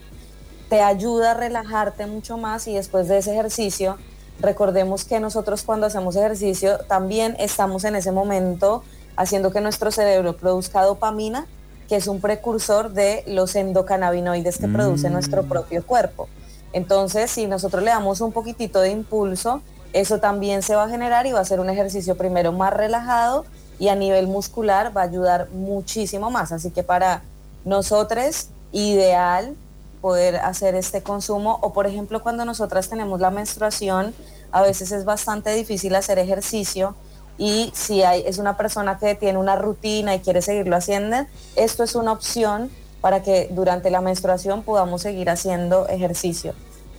Te 0.73 0.81
ayuda 0.81 1.33
a 1.33 1.35
relajarte 1.35 2.07
mucho 2.07 2.38
más 2.38 2.67
y 2.67 2.73
después 2.73 3.07
de 3.07 3.19
ese 3.19 3.33
ejercicio, 3.33 3.99
recordemos 4.41 5.05
que 5.05 5.21
nosotros 5.21 5.64
cuando 5.64 5.87
hacemos 5.87 6.17
ejercicio 6.17 6.79
también 6.88 7.37
estamos 7.38 7.85
en 7.85 7.95
ese 7.95 8.11
momento 8.11 8.83
haciendo 9.14 9.52
que 9.52 9.61
nuestro 9.61 9.91
cerebro 9.91 10.35
produzca 10.35 10.83
dopamina, 10.83 11.47
que 11.91 11.97
es 11.97 12.07
un 12.07 12.23
precursor 12.23 12.91
de 12.91 13.23
los 13.26 13.55
endocannabinoides 13.55 14.57
que 14.57 14.67
produce 14.67 15.11
Mm. 15.11 15.12
nuestro 15.12 15.43
propio 15.43 15.85
cuerpo. 15.85 16.31
Entonces, 16.73 17.31
si 17.31 17.47
nosotros 17.47 17.83
le 17.83 17.91
damos 17.91 18.23
un 18.23 18.33
poquitito 18.33 18.81
de 18.81 18.93
impulso, 18.93 19.61
eso 19.93 20.21
también 20.21 20.62
se 20.62 20.75
va 20.75 20.85
a 20.85 20.88
generar 20.88 21.26
y 21.26 21.33
va 21.33 21.41
a 21.41 21.45
ser 21.45 21.61
un 21.61 21.69
ejercicio 21.69 22.17
primero 22.17 22.50
más 22.50 22.73
relajado 22.73 23.45
y 23.79 23.88
a 23.88 23.95
nivel 23.95 24.26
muscular 24.26 24.97
va 24.97 25.02
a 25.02 25.05
ayudar 25.05 25.50
muchísimo 25.50 26.31
más. 26.31 26.50
Así 26.50 26.71
que 26.71 26.83
para 26.83 27.25
nosotros, 27.67 28.49
ideal 28.73 29.55
poder 30.03 30.37
hacer 30.37 30.75
este 30.75 31.03
consumo 31.03 31.59
o 31.63 31.73
por 31.73 31.87
ejemplo 31.87 32.23
cuando 32.23 32.45
nosotras 32.45 32.91
tenemos 32.91 33.21
la 33.21 33.31
menstruación, 33.31 34.13
a 34.51 34.61
veces 34.61 34.93
es 34.93 35.07
bastante 35.07 35.55
difícil 35.55 35.95
hacer 35.95 36.19
ejercicio 36.19 36.95
y 37.39 37.73
si 37.75 38.03
hay, 38.03 38.23
es 38.27 38.37
una 38.37 38.57
persona 38.59 38.99
que 38.99 39.15
tiene 39.15 39.39
una 39.39 39.57
rutina 39.57 40.15
y 40.15 40.21
quiere 40.21 40.43
seguirlo 40.43 40.77
haciendo, 40.77 41.17
esto 41.57 41.85
es 41.85 41.95
una 41.95 42.13
opción 42.13 42.71
para 43.01 43.23
que 43.23 43.49
durante 43.53 43.91
la 43.91 44.01
menstruación 44.01 44.63
podamos 44.63 45.03
seguir 45.03 45.31
haciendo 45.31 45.89
ejercicio. 45.89 46.53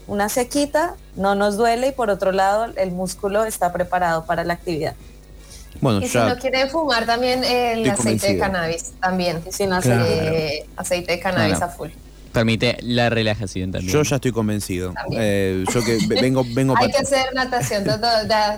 Una 0.06 0.28
sequita 0.28 0.96
no 1.14 1.34
nos 1.34 1.56
duele 1.56 1.88
y 1.88 1.92
por 1.92 2.10
otro 2.10 2.32
lado 2.32 2.66
el 2.76 2.90
músculo 2.90 3.44
está 3.44 3.72
preparado 3.72 4.24
para 4.26 4.44
la 4.44 4.54
actividad. 4.54 4.94
Bueno, 5.80 6.00
Y 6.00 6.08
si 6.08 6.18
no 6.18 6.36
quiere 6.38 6.68
fumar 6.68 7.04
también 7.04 7.44
el 7.44 7.88
aceite 7.90 8.34
de 8.34 8.38
cannabis, 8.38 8.92
también. 9.00 9.42
Y 9.46 9.52
si 9.52 9.66
no 9.66 9.80
Claro. 9.80 10.04
Eh, 10.06 10.66
aceite 10.76 11.12
de 11.12 11.20
cannabis 11.20 11.58
Claro. 11.58 11.72
a 11.72 11.76
full. 11.76 11.90
Permite 12.34 12.76
la 12.82 13.08
relajación 13.08 13.72
también. 13.72 13.92
yo 13.92 14.02
ya 14.02 14.16
estoy 14.16 14.32
convencido. 14.32 14.92
También. 14.92 15.22
Eh, 15.24 15.64
yo 15.72 15.82
que 15.84 15.98
ve- 16.06 16.20
vengo, 16.20 16.44
vengo 16.52 16.74
Hay 16.78 16.90
que 16.90 16.98
hacer 16.98 17.32
natación. 17.34 17.84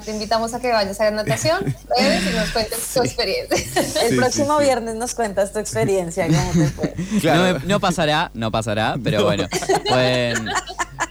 Te 0.05 0.11
invitamos 0.11 0.53
a 0.55 0.61
que 0.61 0.73
vayas 0.73 0.89
a 1.01 1.05
hacer 1.05 1.13
natación, 1.13 1.61
y 1.99 2.35
nos 2.37 2.51
cuentes 2.51 2.79
tu 2.93 3.03
experiencia. 3.03 3.57
El 4.03 4.11
Sí, 4.11 4.17
próximo 4.17 4.57
sí, 4.59 4.65
sí. 4.65 4.65
viernes 4.65 4.95
nos 4.97 5.15
cuentas 5.15 5.53
tu 5.53 5.59
experiencia, 5.61 6.27
cómo 6.27 6.53
te 6.53 6.71
fue. 6.71 6.95
Claro. 7.21 7.61
No, 7.67 7.79
pasará, 7.79 8.31
no 8.35 8.51
pasará, 8.51 8.97
pero 9.03 9.25
bueno, 9.25 9.47
pueden, 9.89 10.47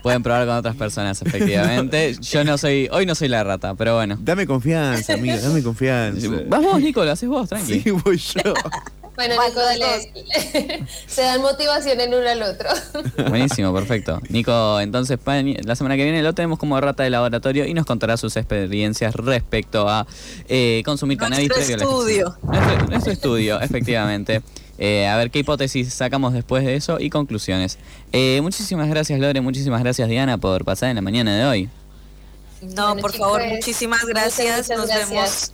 pueden 0.01 0.23
probar 0.23 0.45
con 0.47 0.55
otras 0.57 0.75
personas, 0.75 1.21
efectivamente. 1.21 2.15
Yo 2.19 2.43
no 2.43 2.57
soy, 2.57 2.89
hoy 2.91 3.05
no 3.05 3.15
soy 3.15 3.27
la 3.27 3.43
rata, 3.43 3.75
pero 3.75 3.95
bueno. 3.95 4.17
Dame 4.19 4.45
confianza, 4.47 5.13
amigo, 5.13 5.37
dame 5.37 5.61
confianza. 5.63 6.27
Vas 6.47 6.61
vos, 6.63 6.81
Nico, 6.81 7.05
lo 7.05 7.11
haces 7.11 7.29
vos, 7.29 7.47
tranqui. 7.47 7.81
Sí, 7.81 7.91
voy 7.91 8.17
yo. 8.17 8.53
Bueno, 9.15 9.35
¿Cuál 9.35 9.49
Nico, 9.49 9.61
dale. 9.61 10.11
Se 11.07 11.21
dan 11.21 11.41
motivación 11.41 11.99
en 12.01 12.13
uno 12.13 12.27
al 12.29 12.41
otro. 12.43 12.69
Buenísimo, 13.29 13.73
perfecto. 13.73 14.19
Nico, 14.29 14.79
entonces 14.81 15.17
la 15.63 15.75
semana 15.75 15.95
que 15.95 16.03
viene 16.03 16.21
lo 16.21 16.33
tenemos 16.33 16.59
como 16.59 16.79
rata 16.81 17.03
de 17.03 17.09
laboratorio 17.09 17.65
y 17.65 17.73
nos 17.73 17.85
contará 17.85 18.17
sus 18.17 18.35
experiencias 18.35 19.15
respecto 19.15 19.87
a 19.87 20.05
eh, 20.49 20.81
consumir 20.85 21.17
Nuestro 21.17 21.37
cannabis 21.47 21.53
previo 21.53 21.75
estudio. 21.77 22.27
ejercicio. 22.27 22.37
Nuestro, 22.67 22.87
nuestro 22.87 23.11
estudio, 23.13 23.61
efectivamente. 23.61 24.41
eh, 24.77 25.07
a 25.07 25.15
ver 25.15 25.31
qué 25.31 25.39
hipótesis 25.39 25.93
sacamos 25.93 26.33
después 26.33 26.65
de 26.65 26.75
eso 26.75 26.99
y 26.99 27.09
conclusiones. 27.09 27.77
Eh, 28.11 28.39
muchísimas 28.41 28.89
gracias 28.89 29.17
Lore, 29.19 29.39
muchísimas 29.39 29.81
gracias 29.81 30.09
Diana 30.09 30.37
por 30.37 30.65
pasar 30.65 30.89
en 30.89 30.95
la 30.97 31.01
mañana 31.01 31.33
de 31.37 31.45
hoy. 31.45 31.69
No, 32.61 32.87
Bueno, 32.87 33.01
por 33.01 33.11
chicos, 33.13 33.27
favor, 33.27 33.45
muchísimas 33.47 34.01
muchas, 34.03 34.13
gracias. 34.13 34.57
muchas 34.69 34.77
Nos 34.77 34.87
gracias. 34.87 35.09
vemos 35.09 35.51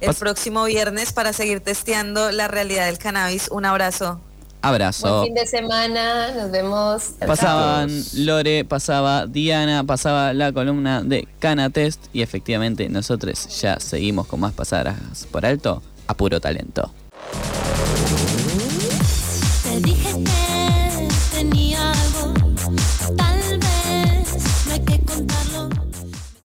el 0.00 0.10
Pas- 0.10 0.18
próximo 0.18 0.64
viernes 0.64 1.12
para 1.12 1.32
seguir 1.32 1.60
testeando 1.60 2.30
la 2.32 2.48
realidad 2.48 2.86
del 2.86 2.98
cannabis. 2.98 3.48
Un 3.50 3.64
abrazo. 3.64 4.20
Abrazo. 4.62 5.18
Buen 5.20 5.26
fin 5.26 5.34
de 5.34 5.46
semana, 5.46 6.32
nos 6.34 6.50
vemos. 6.50 7.02
Pasaban. 7.24 7.88
Lore, 8.14 8.64
pasaba 8.64 9.26
Diana, 9.26 9.84
pasaba 9.84 10.32
la 10.32 10.50
columna 10.52 11.02
de 11.02 11.28
Canatest 11.38 12.04
y 12.12 12.22
efectivamente 12.22 12.88
nosotros 12.88 13.60
ya 13.60 13.78
seguimos 13.78 14.26
con 14.26 14.40
más 14.40 14.52
pasadas 14.54 14.96
por 15.30 15.46
alto 15.46 15.82
a 16.08 16.14
puro 16.14 16.40
talento. 16.40 16.92